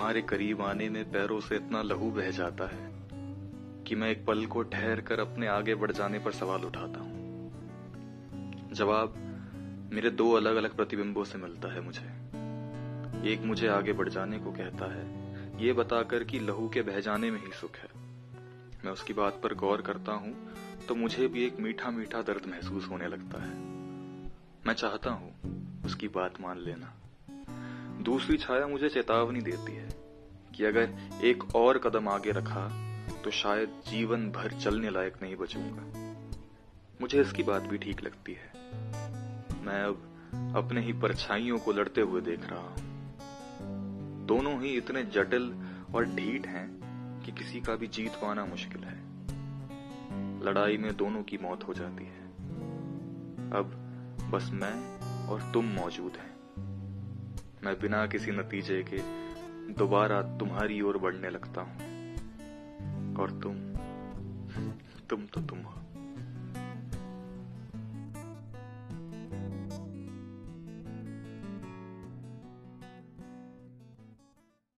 तुम्हारे 0.00 0.20
करीब 0.22 0.60
आने 0.62 0.88
में 0.88 1.04
पैरों 1.04 1.38
से 1.40 1.56
इतना 1.56 1.80
लहू 1.82 2.10
बह 2.10 2.30
जाता 2.30 2.66
है 2.66 2.84
कि 3.84 3.94
मैं 3.94 4.08
एक 4.10 4.24
पल 4.26 4.44
को 4.46 4.62
ठहर 4.64 5.00
कर 5.00 5.20
अपने 5.20 5.46
आगे 5.46 5.74
बढ़ 5.74 5.90
जाने 5.92 6.18
पर 6.18 6.32
सवाल 6.32 6.62
उठाता 6.64 7.00
हूँ। 7.00 8.70
जवाब, 8.72 9.14
मेरे 9.92 10.10
दो 10.10 10.30
अलग 10.32 10.56
अलग 10.56 10.76
प्रतिबिंबों 10.76 11.24
से 11.24 11.38
मिलता 11.38 11.72
है 11.72 11.80
मुझे। 11.80 12.06
एक 13.32 13.42
मुझे 13.44 13.68
आगे 13.68 13.92
बढ़ 13.92 14.08
जाने 14.08 14.38
को 14.38 14.52
कहता 14.52 14.90
है, 14.94 15.04
ये 15.64 15.72
बताकर 15.72 16.24
कि 16.24 16.40
लहू 16.40 16.68
के 16.68 16.82
बह 16.82 17.00
जाने 17.00 17.30
में 17.30 17.38
ही 17.40 17.52
सुख 17.52 17.76
है। 17.76 17.88
मैं 18.84 18.92
उसकी 18.92 19.12
बात 19.12 19.40
पर 19.42 19.54
गौर 19.56 19.82
करता 19.82 20.12
हूँ 20.14 20.34
तो 20.88 20.94
मुझे 20.94 21.28
भी 21.28 21.44
एक 21.46 21.60
मीठा 21.60 21.90
मीठा 21.90 22.22
दर्द 22.22 22.50
महसूस 22.50 22.88
होने 22.90 23.08
लगता 23.08 23.42
है। 23.42 23.52
मैं 24.66 24.74
चाहता 24.74 25.10
हूँ, 25.10 25.30
उसकी 25.84 26.08
बात 26.08 26.40
मान 26.40 26.58
लेना। 26.60 26.94
दूसरी 28.02 28.36
छाया 28.36 28.66
मुझे 28.66 28.88
चेतावनी 28.88 29.40
देती 29.40 29.72
है 29.72 29.88
कि 30.60 30.66
अगर 30.66 31.20
एक 31.24 31.54
और 31.56 31.78
कदम 31.78 32.08
आगे 32.08 32.30
रखा 32.30 32.62
तो 33.24 33.30
शायद 33.30 33.68
जीवन 33.88 34.30
भर 34.30 34.52
चलने 34.52 34.90
लायक 34.90 35.14
नहीं 35.22 35.36
बचूँगा। 35.36 35.84
मुझे 37.00 37.20
इसकी 37.20 37.42
बात 37.42 37.62
भी 37.62 37.78
ठीक 37.78 38.02
लगती 38.02 38.32
है। 38.32 38.52
मैं 39.64 39.82
अब 39.82 40.54
अपने 40.56 40.80
ही 40.80 40.92
परछाइयों 40.92 41.58
को 41.58 41.72
लड़ते 41.72 42.00
हुए 42.00 42.20
देख 42.20 42.40
रहा 42.50 42.60
हूँ। 42.60 44.26
दोनों 44.26 44.52
ही 44.62 44.68
इतने 44.68 45.02
जटिल 45.04 45.54
और 45.94 46.04
ढीठ 46.04 46.46
हैं 46.46 46.66
कि 47.24 47.32
किसी 47.32 47.60
का 47.60 47.76
भी 47.76 47.86
जीत 47.86 48.12
पाना 48.12 48.44
मुश्किल 48.44 48.84
है। 48.84 48.98
लड़ाई 50.44 50.76
में 50.76 50.96
दोनों 50.96 51.22
की 51.22 51.38
मौत 51.38 51.66
हो 51.68 51.74
जाती 51.74 52.04
है। 52.04 52.26
अब 53.52 53.72
बस 54.32 54.50
मैं 54.52 54.74
और 55.28 55.50
तुम 55.54 55.64
मौजूद 55.64 56.12
हैं। 56.16 56.30
मैं 57.64 57.74
बिना 57.80 58.06
किसी 58.06 58.30
नतीजे 58.30 58.82
के 58.82 59.29
दोबारा 59.78 60.22
तुम्हारी 60.22 60.80
ओर 60.80 60.98
बढ़ने 60.98 61.30
लगता 61.30 61.60
हूँ। 61.60 61.90
और 63.16 63.30
तुम 63.30 63.54
तुम 65.10 65.26
तो 65.26 65.40
तुम 65.40 65.58
हो। 65.58 65.89